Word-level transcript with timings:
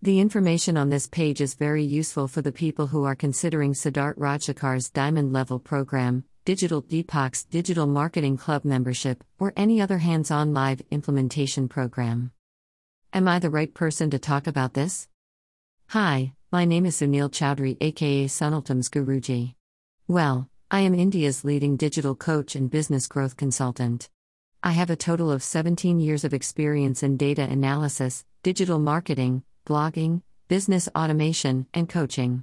The 0.00 0.20
information 0.20 0.76
on 0.76 0.90
this 0.90 1.08
page 1.08 1.40
is 1.40 1.54
very 1.54 1.82
useful 1.82 2.28
for 2.28 2.40
the 2.40 2.52
people 2.52 2.86
who 2.86 3.02
are 3.02 3.16
considering 3.16 3.72
Siddharth 3.72 4.16
Rajsekar's 4.16 4.90
Diamond 4.90 5.32
Level 5.32 5.58
program, 5.58 6.22
Digital 6.44 6.80
Deepak's 6.80 7.42
Digital 7.42 7.88
Marketing 7.88 8.36
Club 8.36 8.64
membership, 8.64 9.24
or 9.40 9.52
any 9.56 9.80
other 9.80 9.98
hands 9.98 10.30
on 10.30 10.54
live 10.54 10.80
implementation 10.92 11.66
program. 11.66 12.30
Am 13.12 13.26
I 13.26 13.40
the 13.40 13.50
right 13.50 13.74
person 13.74 14.08
to 14.10 14.20
talk 14.20 14.46
about 14.46 14.74
this? 14.74 15.08
Hi, 15.88 16.32
my 16.52 16.64
name 16.64 16.86
is 16.86 17.00
Sunil 17.00 17.28
Chaudhary, 17.28 17.76
aka 17.80 18.26
Suniltam's 18.26 18.88
Guruji. 18.88 19.54
Well, 20.06 20.48
I 20.70 20.78
am 20.82 20.94
India's 20.94 21.44
leading 21.44 21.76
digital 21.76 22.14
coach 22.14 22.54
and 22.54 22.70
business 22.70 23.08
growth 23.08 23.36
consultant. 23.36 24.08
I 24.62 24.70
have 24.72 24.90
a 24.90 24.96
total 24.96 25.32
of 25.32 25.42
17 25.42 25.98
years 25.98 26.22
of 26.22 26.34
experience 26.34 27.02
in 27.02 27.16
data 27.16 27.42
analysis, 27.42 28.24
digital 28.44 28.78
marketing, 28.78 29.42
blogging, 29.68 30.22
business 30.48 30.88
automation, 30.96 31.66
and 31.74 31.90
coaching. 31.90 32.42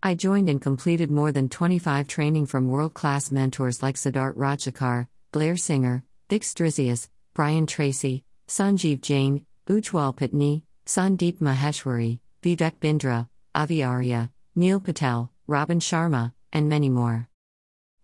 I 0.00 0.14
joined 0.14 0.48
and 0.48 0.62
completed 0.62 1.10
more 1.10 1.32
than 1.32 1.48
25 1.48 2.06
training 2.06 2.46
from 2.46 2.68
world 2.68 2.94
class 2.94 3.32
mentors 3.32 3.82
like 3.82 3.96
Siddharth 3.96 4.36
Rajsekar, 4.36 5.08
Blair 5.32 5.56
Singer, 5.56 6.04
Dick 6.28 6.42
Strizheus, 6.42 7.08
Brian 7.34 7.66
Tracy, 7.66 8.22
Sanjeev 8.46 9.00
Jain, 9.00 9.44
Ujwal 9.68 10.16
Pitni, 10.16 10.62
Sandeep 10.86 11.40
Maheshwari, 11.40 12.20
Vivek 12.42 12.74
Bindra, 12.80 13.28
Avi 13.52 13.82
Arya, 13.82 14.30
Neil 14.54 14.78
Patel, 14.78 15.32
Robin 15.48 15.80
Sharma, 15.80 16.32
and 16.52 16.68
many 16.68 16.88
more. 16.88 17.28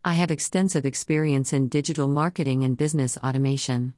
I 0.04 0.14
have 0.14 0.32
extensive 0.32 0.84
experience 0.84 1.52
in 1.52 1.68
digital 1.68 2.08
marketing 2.08 2.64
and 2.64 2.76
business 2.76 3.16
automation. 3.18 3.94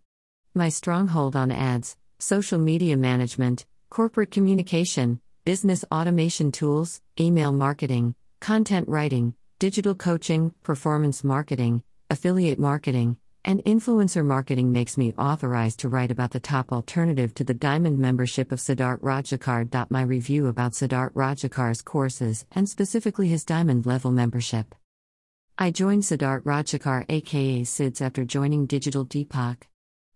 My 0.54 0.68
stronghold 0.68 1.34
on 1.34 1.50
ads, 1.50 1.96
social 2.18 2.58
media 2.58 2.98
management, 2.98 3.64
corporate 3.94 4.32
communication, 4.32 5.20
business 5.44 5.84
automation 5.92 6.50
tools, 6.50 7.00
email 7.20 7.52
marketing, 7.52 8.12
content 8.40 8.88
writing, 8.88 9.32
digital 9.60 9.94
coaching, 9.94 10.52
performance 10.64 11.22
marketing, 11.22 11.80
affiliate 12.10 12.58
marketing, 12.58 13.16
and 13.44 13.62
influencer 13.62 14.26
marketing 14.26 14.72
makes 14.72 14.98
me 14.98 15.14
authorized 15.16 15.78
to 15.78 15.88
write 15.88 16.10
about 16.10 16.32
the 16.32 16.40
top 16.40 16.72
alternative 16.72 17.32
to 17.34 17.44
the 17.44 17.54
Diamond 17.54 17.96
membership 17.96 18.50
of 18.50 18.58
Siddharth 18.58 18.98
Rajsekar. 18.98 19.88
My 19.90 20.02
review 20.02 20.48
about 20.48 20.72
Siddharth 20.72 21.12
Rajsekar's 21.12 21.80
courses 21.80 22.46
and 22.50 22.68
specifically 22.68 23.28
his 23.28 23.44
Diamond 23.44 23.86
level 23.86 24.10
membership. 24.10 24.74
I 25.56 25.70
joined 25.70 26.02
Siddharth 26.02 26.42
Rajsekar 26.42 27.04
aka 27.08 27.62
SIDS 27.62 28.00
after 28.00 28.24
joining 28.24 28.66
Digital 28.66 29.06
Deepak. 29.06 29.68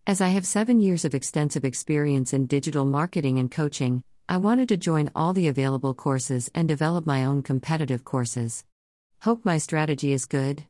As 0.09 0.23
I 0.23 0.29
have 0.29 0.47
seven 0.47 0.81
years 0.81 1.05
of 1.05 1.15
extensive 1.15 1.67
experience 1.67 2.33
in 2.33 2.47
digital 2.47 2.87
marketing 2.87 3.39
and 3.39 3.51
coaching, 3.51 4.03
I 4.27 4.39
wanted 4.39 4.71
to 4.71 4.79
join 4.79 5.11
all 5.15 5.35
the 5.35 5.49
available 5.49 5.93
courses 5.93 6.51
and 6.55 6.67
develop 6.67 7.05
my 7.05 7.27
own 7.27 7.43
competitive 7.43 8.05
courses. 8.05 8.65
Hope 9.21 9.45
my 9.45 9.59
strategy 9.59 10.15
is 10.15 10.25
good. 10.25 10.65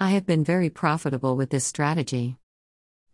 I 0.00 0.10
have 0.10 0.26
been 0.26 0.42
very 0.42 0.68
profitable 0.68 1.36
with 1.36 1.50
this 1.50 1.64
strategy. 1.64 2.38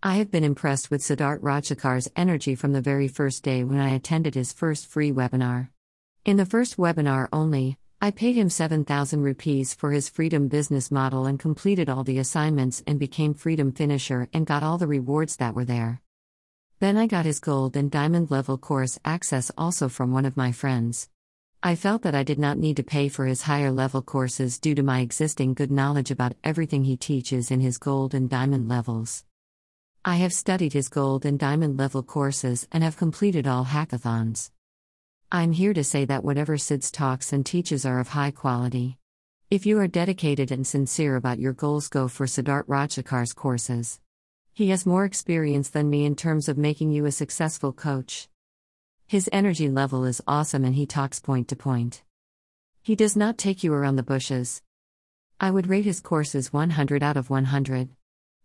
I 0.03 0.15
have 0.15 0.31
been 0.31 0.43
impressed 0.43 0.91
with 0.91 1.03
Siddharth 1.03 1.43
Rajsekar's 1.43 2.11
energy 2.17 2.55
from 2.55 2.73
the 2.73 2.81
very 2.81 3.07
first 3.07 3.43
day 3.43 3.63
when 3.63 3.79
I 3.79 3.91
attended 3.91 4.37
his 4.37 4.55
first 4.55 4.87
free 4.87 5.13
webinar. 5.13 5.69
In 6.25 6.39
the 6.39 6.47
first 6.47 6.79
webinar 6.79 7.29
only, 7.31 7.77
I 8.01 8.13
paid 8.13 8.37
him 8.37 8.49
7,000 8.49 9.23
rupees 9.23 9.75
for 9.75 9.91
his 9.91 10.09
freedom 10.09 10.47
business 10.47 10.93
model 10.93 11.27
and 11.27 11.37
completed 11.37 11.91
all 11.91 12.05
the 12.05 12.19
assignments 12.19 12.81
and 12.87 12.97
became 12.97 13.35
freedom 13.35 13.73
finisher 13.73 14.29
and 14.33 14.47
got 14.47 14.63
all 14.63 14.79
the 14.79 14.87
rewards 14.87 15.35
that 15.37 15.57
were 15.57 15.65
there. 15.65 16.01
Then 16.79 16.97
I 16.97 17.09
got 17.09 17.25
his 17.25 17.41
gold 17.41 17.75
and 17.77 17.91
diamond 17.91 18.31
level 18.31 18.57
course 18.57 19.01
access 19.05 19.51
also 19.59 19.89
from 19.89 20.13
one 20.13 20.25
of 20.25 20.37
my 20.37 20.53
friends. 20.53 21.09
I 21.61 21.75
felt 21.75 22.03
that 22.03 22.15
I 22.15 22.23
did 22.23 22.39
not 22.39 22.57
need 22.57 22.77
to 22.77 22.85
pay 22.85 23.09
for 23.09 23.27
his 23.27 23.43
higher 23.43 23.73
level 23.73 24.01
courses 24.01 24.61
due 24.61 24.77
to 24.77 24.83
my 24.85 25.01
existing 25.01 25.55
good 25.55 25.73
knowledge 25.73 26.13
about 26.13 26.37
everything 26.45 26.85
he 26.85 26.97
teaches 26.97 27.51
in 27.51 27.59
his 27.59 27.79
gold 27.79 28.15
and 28.15 28.31
diamond 28.31 28.69
levels. 28.69 29.25
I 30.05 30.19
have 30.19 30.33
studied 30.33 30.73
his 30.73 30.89
gold 30.89 31.27
and 31.27 31.37
diamond 31.37 31.77
level 31.77 32.05
courses 32.05 32.69
and 32.71 32.85
have 32.85 32.97
completed 32.97 33.49
all 33.49 33.65
hackathons. 33.65 34.53
I'm 35.31 35.53
here 35.53 35.75
to 35.75 35.85
say 35.85 36.07
that 36.07 36.25
whatever 36.25 36.57
SIDS 36.57 36.91
talks 36.91 37.35
and 37.35 37.45
teaches 37.45 37.85
are 37.85 38.01
of 38.01 38.09
high 38.09 38.31
quality. 38.31 38.97
If 39.51 39.67
you 39.67 39.79
are 39.79 39.87
dedicated 39.87 40.51
and 40.51 40.67
sincere 40.67 41.17
about 41.17 41.39
your 41.39 41.53
goals, 41.53 41.89
go 41.89 42.09
for 42.09 42.25
Siddharth 42.25 42.65
Rajsekar's 42.65 43.35
courses. 43.35 44.01
He 44.55 44.71
has 44.71 44.87
more 44.87 45.05
experience 45.05 45.69
than 45.69 45.91
me 45.91 46.07
in 46.07 46.17
terms 46.17 46.49
of 46.49 46.57
making 46.57 46.93
you 46.93 47.05
a 47.05 47.13
successful 47.13 47.75
coach. 47.75 48.31
His 49.07 49.29
energy 49.31 49.69
level 49.69 50.07
is 50.07 50.23
awesome 50.27 50.65
and 50.65 50.75
he 50.75 50.87
talks 50.87 51.21
point 51.21 51.49
to 51.49 51.57
point. 51.57 52.03
He 52.81 52.97
does 52.97 53.15
not 53.15 53.37
take 53.37 53.63
you 53.63 53.75
around 53.75 53.97
the 53.97 54.03
bushes. 54.03 54.63
I 55.39 55.51
would 55.51 55.67
rate 55.67 55.85
his 55.85 56.01
courses 56.01 56.55
100 56.55 57.03
out 57.03 57.19
of 57.19 57.29
100. 57.29 57.91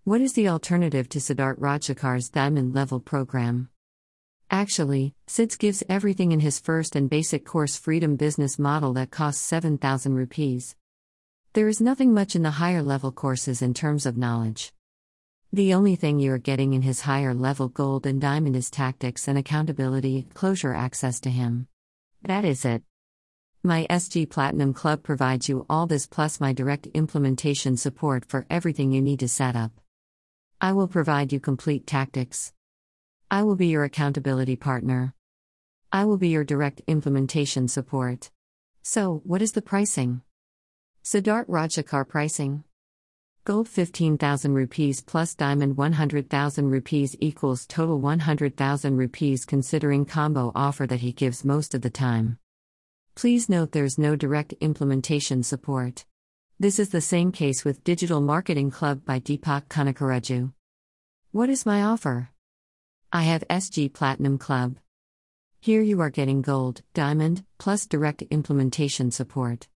What 0.03 0.19
is 0.19 0.33
the 0.33 0.49
alternative 0.49 1.07
to 1.09 1.19
Siddharth 1.19 1.59
Rajsekar's 1.59 2.27
diamond 2.27 2.75
level 2.75 2.99
program? 2.99 3.69
Actually, 4.49 5.15
SIDS 5.27 5.57
gives 5.57 5.83
everything 5.89 6.31
in 6.31 6.39
his 6.39 6.59
first 6.59 6.95
and 6.95 7.09
basic 7.09 7.45
course 7.45 7.75
Freedom 7.75 8.15
Business 8.15 8.59
Model 8.59 8.93
that 8.93 9.11
costs 9.11 9.41
7,000 9.41 10.13
rupees. 10.13 10.75
There 11.53 11.67
is 11.67 11.81
nothing 11.81 12.13
much 12.13 12.35
in 12.35 12.43
the 12.43 12.51
higher 12.51 12.81
level 12.81 13.11
courses 13.11 13.61
in 13.61 13.73
terms 13.73 14.05
of 14.05 14.17
knowledge. 14.17 14.73
The 15.51 15.75
only 15.75 15.95
thing 15.95 16.19
you 16.19 16.33
are 16.33 16.39
getting 16.39 16.73
in 16.73 16.81
his 16.81 17.01
higher 17.01 17.33
level 17.33 17.67
gold 17.67 18.07
and 18.07 18.19
diamond 18.19 18.55
is 18.55 18.71
tactics 18.71 19.27
and 19.27 19.37
accountability, 19.37 20.27
closure 20.33 20.73
access 20.73 21.19
to 21.19 21.29
him. 21.29 21.67
That 22.23 22.43
is 22.43 22.65
it. 22.65 22.81
My 23.61 23.85
SG 23.89 24.29
Platinum 24.29 24.73
Club 24.73 25.03
provides 25.03 25.47
you 25.47 25.65
all 25.69 25.85
this 25.85 26.07
plus 26.07 26.39
my 26.39 26.53
direct 26.53 26.87
implementation 26.87 27.77
support 27.77 28.25
for 28.25 28.45
everything 28.49 28.91
you 28.91 29.01
need 29.01 29.19
to 29.19 29.27
set 29.27 29.55
up. 29.55 29.71
I 30.59 30.71
will 30.71 30.87
provide 30.87 31.31
you 31.31 31.39
complete 31.39 31.85
tactics. 31.85 32.51
I 33.33 33.41
will 33.41 33.55
be 33.55 33.65
your 33.65 33.83
accountability 33.83 34.55
partner. 34.55 35.15
I 35.91 36.05
will 36.05 36.19
be 36.19 36.29
your 36.29 36.43
direct 36.43 36.83
implementation 36.85 37.67
support. 37.67 38.29
So, 38.83 39.23
what 39.25 39.41
is 39.41 39.53
the 39.53 39.61
pricing? 39.63 40.21
Siddharth 41.03 41.47
Rajsekar 41.47 42.07
pricing. 42.07 42.63
Gold 43.43 43.67
15,000 43.67 44.53
rupees 44.53 45.01
plus 45.01 45.33
diamond 45.33 45.77
100,000 45.77 46.69
rupees 46.69 47.15
equals 47.19 47.65
total 47.65 47.99
100,000 47.99 48.97
rupees 48.97 49.45
considering 49.45 50.05
combo 50.05 50.51
offer 50.53 50.85
that 50.85 50.99
he 50.99 51.11
gives 51.11 51.43
most 51.43 51.73
of 51.73 51.81
the 51.81 51.89
time. 51.89 52.37
Please 53.15 53.49
note 53.49 53.71
there's 53.71 53.97
no 53.97 54.15
direct 54.15 54.53
implementation 54.61 55.41
support. 55.41 56.05
This 56.59 56.77
is 56.77 56.89
the 56.89 57.01
same 57.01 57.31
case 57.31 57.65
with 57.65 57.83
Digital 57.83 58.21
Marketing 58.21 58.69
Club 58.69 59.03
by 59.03 59.19
Deepak 59.19 59.69
Kanakaraju. 59.69 60.53
What 61.31 61.49
is 61.49 61.65
my 61.65 61.81
offer? 61.81 62.29
I 63.15 63.21
have 63.21 63.47
SG 63.47 63.93
Platinum 63.93 64.39
Club. 64.39 64.77
Here 65.59 65.83
you 65.83 66.01
are 66.01 66.09
getting 66.09 66.41
gold, 66.41 66.81
diamond, 66.95 67.45
plus 67.59 67.85
direct 67.85 68.23
implementation 68.31 69.11
support. 69.11 69.67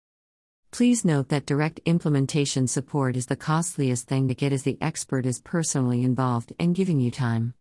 Please 0.72 1.04
note 1.04 1.28
that 1.28 1.46
direct 1.46 1.78
implementation 1.84 2.66
support 2.66 3.14
is 3.14 3.26
the 3.26 3.36
costliest 3.36 4.08
thing 4.08 4.26
to 4.26 4.34
get 4.34 4.52
as 4.52 4.64
the 4.64 4.76
expert 4.80 5.24
is 5.24 5.38
personally 5.38 6.02
involved 6.02 6.52
and 6.58 6.74
giving 6.74 6.98
you 6.98 7.12
time. 7.12 7.54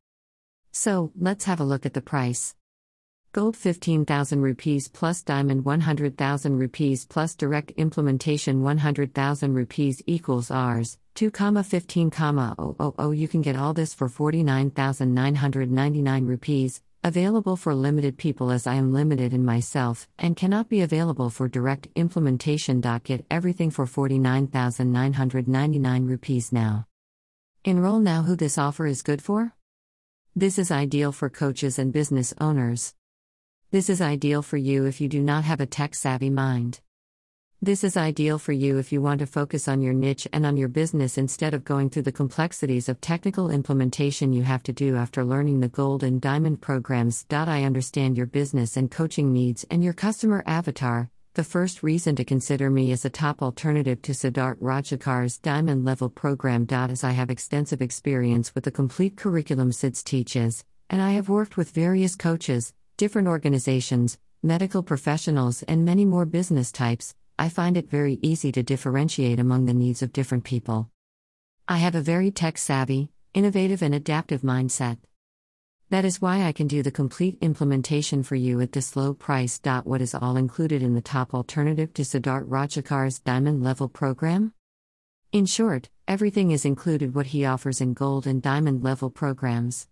So, 0.72 1.12
let's 1.16 1.46
have 1.46 1.60
a 1.60 1.64
look 1.64 1.86
at 1.86 1.94
the 1.94 2.02
price. 2.02 2.56
Gold 3.32 3.56
15,000 3.56 4.42
rupees 4.42 4.88
plus 4.88 5.22
diamond 5.22 5.64
100,000 5.64 6.58
rupees 6.58 7.06
plus 7.06 7.36
direct 7.36 7.70
implementation 7.78 8.64
100,000 8.64 9.54
rupees 9.54 10.02
equals 10.08 10.50
Rs. 10.50 10.98
2, 11.18 11.32
15, 11.32 12.12
000. 12.12 13.12
You 13.12 13.28
can 13.28 13.42
get 13.42 13.56
all 13.56 13.74
this 13.74 13.96
for 13.96 14.08
49,999 14.08 16.26
rupees, 16.28 16.84
available 17.04 17.56
for 17.56 17.74
limited 17.74 18.20
people 18.20 18.52
as 18.52 18.68
I 18.68 18.76
am 18.76 18.94
limited 18.94 19.34
in 19.34 19.44
myself 19.44 20.08
and 20.20 20.38
cannot 20.38 20.70
be 20.70 20.82
available 20.82 21.32
for 21.32 21.48
direct 21.48 21.88
implementation. 21.96 22.82
Get 22.82 23.26
everything 23.32 23.72
for 23.72 23.88
49,999 23.88 26.06
rupees 26.06 26.52
now. 26.52 26.86
Enroll 27.66 27.98
now 27.98 28.22
who 28.22 28.36
this 28.36 28.60
offer 28.60 28.86
is 28.86 29.02
good 29.02 29.24
for? 29.24 29.54
This 30.36 30.60
is 30.60 30.70
ideal 30.70 31.12
for 31.12 31.32
coaches 31.32 31.80
and 31.80 31.92
business 31.92 32.32
owners. 32.40 32.94
This 33.72 33.90
is 33.90 34.02
ideal 34.02 34.44
for 34.44 34.58
you 34.58 34.86
if 34.86 35.02
you 35.02 35.10
do 35.10 35.24
not 35.24 35.46
have 35.46 35.62
a 35.62 35.66
tech 35.66 35.96
savvy 35.96 36.30
mind. 36.30 36.80
This 37.60 37.84
is 37.84 37.98
ideal 37.98 38.38
for 38.38 38.52
you 38.52 38.78
if 38.78 38.92
you 38.92 39.02
want 39.02 39.18
to 39.18 39.26
focus 39.26 39.68
on 39.68 39.82
your 39.82 39.96
niche 39.96 40.28
and 40.32 40.46
on 40.46 40.58
your 40.58 40.68
business 40.68 41.18
instead 41.18 41.56
of 41.56 41.66
going 41.66 41.90
through 41.90 42.04
the 42.04 42.12
complexities 42.12 42.88
of 42.88 43.02
technical 43.02 43.50
implementation 43.50 44.32
you 44.32 44.44
have 44.44 44.62
to 44.64 44.72
do 44.72 44.96
after 44.96 45.26
learning 45.26 45.60
the 45.60 45.68
gold 45.68 46.04
and 46.04 46.22
diamond 46.22 46.62
programs. 46.62 47.26
I 47.32 47.64
understand 47.64 48.16
your 48.16 48.28
business 48.28 48.78
and 48.78 48.92
coaching 48.92 49.34
needs 49.34 49.66
and 49.72 49.84
your 49.84 49.94
customer 49.94 50.44
avatar. 50.46 51.10
The 51.34 51.44
first 51.44 51.82
reason 51.82 52.16
to 52.18 52.24
consider 52.24 52.70
me 52.70 52.92
as 52.92 53.06
a 53.06 53.10
top 53.10 53.42
alternative 53.42 54.04
to 54.04 54.12
Siddharth 54.12 54.60
Rajsekar's 54.60 55.40
diamond 55.40 55.84
level 55.84 56.12
program. 56.12 56.68
As 56.70 57.04
I 57.04 57.12
have 57.12 57.32
extensive 57.32 57.82
experience 57.82 58.54
with 58.54 58.66
the 58.66 58.72
complete 58.72 59.18
curriculum 59.18 59.72
SIDS 59.72 60.04
teaches, 60.04 60.64
and 60.92 61.02
I 61.02 61.14
have 61.14 61.28
worked 61.28 61.58
with 61.58 61.72
various 61.72 62.16
coaches, 62.16 62.76
different 62.98 63.28
organizations, 63.28 64.20
medical 64.44 64.84
professionals, 64.84 65.64
and 65.64 65.84
many 65.84 66.06
more 66.06 66.26
business 66.26 66.72
types, 66.72 67.16
I 67.40 67.50
find 67.50 67.78
it 67.78 67.88
very 67.88 68.18
easy 68.24 68.52
to 68.52 68.64
differentiate 68.64 69.40
among 69.40 69.66
the 69.66 69.74
needs 69.74 70.02
of 70.02 70.12
different 70.12 70.44
people. 70.44 70.90
I 71.68 71.78
have 71.78 71.94
a 71.94 72.02
very 72.02 72.32
tech 72.32 72.58
savvy, 72.58 73.12
innovative, 73.36 73.84
and 73.84 73.94
adaptive 73.94 74.42
mindset. 74.42 74.98
That 75.92 76.04
is 76.04 76.20
why 76.20 76.44
I 76.44 76.52
can 76.52 76.68
do 76.68 76.82
the 76.82 76.90
complete 76.90 77.38
implementation 77.40 78.24
for 78.24 78.36
you 78.36 78.60
at 78.60 78.72
this 78.72 78.96
low 78.96 79.14
price. 79.14 79.60
What 79.84 80.02
is 80.02 80.16
all 80.16 80.36
included 80.36 80.82
in 80.82 80.96
the 80.96 81.02
top 81.02 81.36
alternative 81.36 81.94
to 81.94 82.02
Siddharth 82.02 82.48
Rajsekar's 82.48 83.20
diamond 83.20 83.64
level 83.64 83.88
program? 83.88 84.54
In 85.32 85.46
short, 85.46 85.90
everything 86.08 86.52
is 86.52 86.66
included 86.66 87.14
what 87.14 87.28
he 87.28 87.46
offers 87.46 87.82
in 87.82 87.94
gold 87.94 88.26
and 88.26 88.42
diamond 88.42 88.84
level 88.84 89.12
programs. 89.12 89.88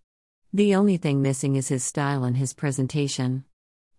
The 0.52 0.74
only 0.74 0.96
thing 0.96 1.22
missing 1.22 1.56
is 1.56 1.68
his 1.68 1.84
style 1.84 2.24
and 2.24 2.36
his 2.36 2.52
presentation. 2.52 3.44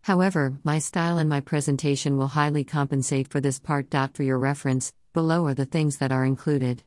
However, 0.07 0.57
my 0.63 0.80
style 0.80 1.18
and 1.18 1.30
my 1.30 1.42
presentation 1.42 2.18
will 2.18 2.30
highly 2.30 2.63
compensate 2.63 3.27
for 3.27 3.42
this 3.42 3.59
part. 3.59 3.94
For 4.13 4.24
your 4.24 4.39
reference, 4.39 4.94
below 5.12 5.45
are 5.48 5.54
the 5.54 5.65
things 5.65 5.98
that 5.98 6.13
are 6.13 6.24
included 6.24 6.83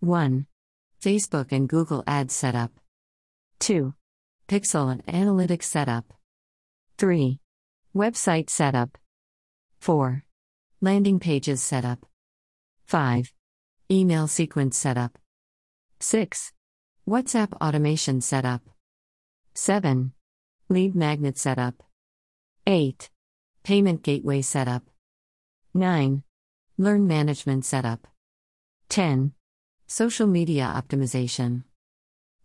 1. 0.00 0.46
Facebook 1.00 1.52
and 1.52 1.68
Google 1.68 2.02
Ads 2.04 2.34
setup, 2.34 2.72
2. 3.60 3.94
Pixel 4.48 4.90
and 4.90 5.06
Analytics 5.06 5.62
Setup. 5.62 6.12
3. 6.98 7.38
Website 7.94 8.50
Setup. 8.50 8.98
4. 9.78 10.24
Landing 10.80 11.20
Pages 11.20 11.62
Setup. 11.62 12.04
5. 12.86 13.32
Email 13.88 14.26
Sequence 14.26 14.76
Setup. 14.76 15.16
6. 16.00 16.52
WhatsApp 17.08 17.52
Automation 17.62 18.20
Setup. 18.20 18.62
7. 19.54 20.12
Lead 20.68 20.96
Magnet 20.96 21.38
Setup. 21.38 21.84
8. 22.66 23.10
Payment 23.64 24.04
Gateway 24.04 24.40
Setup. 24.40 24.84
9. 25.74 26.22
Learn 26.78 27.06
Management 27.08 27.64
Setup. 27.64 28.06
10. 28.88 29.32
Social 29.88 30.28
Media 30.28 30.72
Optimization. 30.72 31.64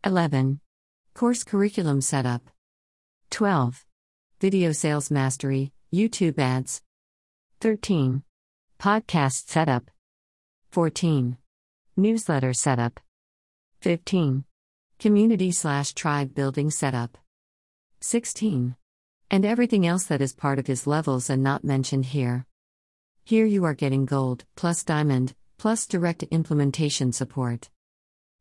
11. 0.03 0.59
Course 1.13 1.43
Curriculum 1.43 2.01
Setup. 2.01 2.41
12. 3.29 3.85
Video 4.39 4.71
Sales 4.71 5.11
Mastery, 5.11 5.71
YouTube 5.93 6.39
Ads. 6.39 6.81
13. 7.59 8.23
Podcast 8.79 9.47
Setup. 9.47 9.91
14. 10.71 11.37
Newsletter 11.95 12.53
Setup. 12.53 12.99
15. 13.81 14.45
Community 14.97 15.51
slash 15.51 15.93
tribe 15.93 16.33
building 16.33 16.71
setup. 16.71 17.19
16. 17.99 18.75
And 19.29 19.43
everything 19.43 19.85
else 19.85 20.05
that 20.05 20.21
is 20.21 20.33
part 20.33 20.57
of 20.57 20.67
his 20.67 20.87
levels 20.87 21.29
and 21.29 21.43
not 21.43 21.65
mentioned 21.65 22.05
here. 22.05 22.45
Here 23.25 23.45
you 23.45 23.65
are 23.65 23.73
getting 23.73 24.05
gold, 24.05 24.45
plus 24.55 24.85
diamond, 24.85 25.35
plus 25.57 25.85
direct 25.85 26.23
implementation 26.23 27.11
support. 27.11 27.69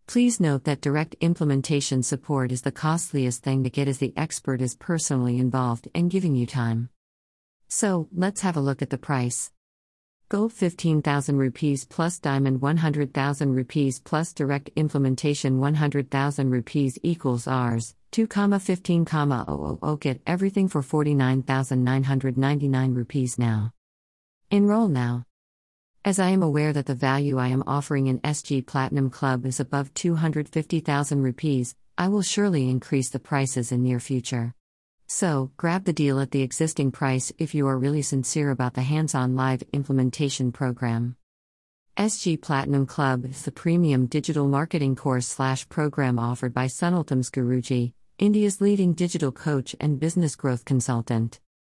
Please 0.07 0.39
note 0.39 0.63
that 0.63 0.81
direct 0.81 1.17
implementation 1.21 2.05
support 2.05 2.53
is 2.53 2.63
the 2.63 2.71
costliest 2.71 3.43
thing 3.43 3.65
to 3.65 3.71
get 3.71 3.89
as 3.89 3.99
the 3.99 4.13
expert 4.17 4.61
is 4.61 4.77
personally 4.77 5.39
involved 5.39 5.89
and 5.93 6.09
giving 6.09 6.37
you 6.37 6.47
time. 6.47 6.89
So, 7.67 8.09
let's 8.15 8.43
have 8.43 8.57
a 8.57 8.61
look 8.61 8.81
at 8.81 8.91
the 8.91 8.99
price. 8.99 9.51
Gold 10.29 10.53
15,000 10.53 11.37
rupees 11.37 11.85
plus 11.85 12.21
diamond 12.21 12.61
100,000 12.63 13.55
rupees 13.55 13.99
plus 13.99 14.33
direct 14.33 14.71
implementation 14.77 15.59
100,000 15.59 16.51
rupees 16.51 16.97
equals 17.03 17.49
Rs 17.49 17.97
2, 18.17 18.27
15, 18.27 19.05
000 19.05 19.99
get 20.01 20.23
everything 20.27 20.69
for 20.69 20.81
49,999 20.81 22.95
rupees 22.95 23.39
now. 23.39 23.75
Enroll 24.51 24.89
now. 24.89 25.25
As 26.03 26.19
I 26.19 26.31
am 26.31 26.43
aware 26.43 26.73
that 26.73 26.87
the 26.87 26.95
value 26.95 27.37
I 27.37 27.49
am 27.49 27.63
offering 27.67 28.07
in 28.07 28.21
SG 28.21 28.67
Platinum 28.67 29.11
Club 29.11 29.45
is 29.45 29.61
above 29.61 29.93
250,000 29.93 31.23
rupees, 31.23 31.75
I 31.99 32.09
will 32.09 32.23
surely 32.23 32.71
increase 32.71 33.11
the 33.11 33.19
prices 33.19 33.71
in 33.71 33.83
near 33.83 34.01
future. 34.01 34.55
So, 35.07 35.51
grab 35.59 35.85
the 35.85 35.93
deal 35.93 36.19
at 36.19 36.31
the 36.31 36.41
existing 36.41 36.93
price 36.93 37.35
if 37.37 37.55
you 37.55 37.67
are 37.67 37.77
really 37.77 38.01
sincere 38.01 38.51
about 38.51 38.73
the 38.73 38.81
hands-on 38.81 39.37
live 39.37 39.63
implementation 39.75 40.53
program. 40.53 41.17
SG 41.99 42.41
Platinum 42.41 42.87
Club 42.87 43.27
is 43.27 43.43
the 43.43 43.53
premium 43.53 44.07
digital 44.07 44.49
marketing 44.49 44.97
course 44.97 45.27
slash 45.27 45.69
program 45.69 46.19
offered 46.19 46.55
by 46.55 46.67
Suniltams 46.67 47.31
Guruji, 47.31 47.93
India's 48.19 48.63
leading 48.63 48.95
digital 48.95 49.31
coach 49.31 49.77
and 49.79 50.01
business 50.01 50.37
growth 50.37 50.65
consultant. 50.65 51.39